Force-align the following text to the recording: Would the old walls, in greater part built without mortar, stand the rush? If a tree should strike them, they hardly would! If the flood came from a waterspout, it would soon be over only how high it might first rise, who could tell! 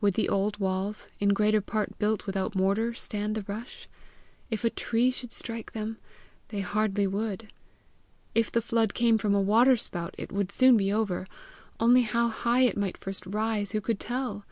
Would 0.00 0.14
the 0.14 0.30
old 0.30 0.56
walls, 0.58 1.10
in 1.20 1.34
greater 1.34 1.60
part 1.60 1.98
built 1.98 2.24
without 2.24 2.54
mortar, 2.54 2.94
stand 2.94 3.34
the 3.34 3.44
rush? 3.46 3.88
If 4.48 4.64
a 4.64 4.70
tree 4.70 5.10
should 5.10 5.34
strike 5.34 5.72
them, 5.72 5.98
they 6.48 6.60
hardly 6.60 7.06
would! 7.06 7.52
If 8.34 8.50
the 8.50 8.62
flood 8.62 8.94
came 8.94 9.18
from 9.18 9.34
a 9.34 9.40
waterspout, 9.42 10.14
it 10.16 10.32
would 10.32 10.50
soon 10.50 10.78
be 10.78 10.90
over 10.90 11.26
only 11.78 12.04
how 12.04 12.28
high 12.30 12.62
it 12.62 12.78
might 12.78 12.96
first 12.96 13.26
rise, 13.26 13.72
who 13.72 13.82
could 13.82 14.00
tell! 14.00 14.46